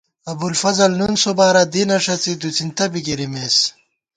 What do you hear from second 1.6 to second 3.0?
دینہ ݭڅی دُوڅِنتہ بی